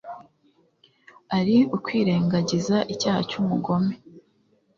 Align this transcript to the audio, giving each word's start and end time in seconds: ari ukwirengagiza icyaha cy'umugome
ari 1.37 1.57
ukwirengagiza 1.77 2.77
icyaha 2.93 3.21
cy'umugome 3.29 3.93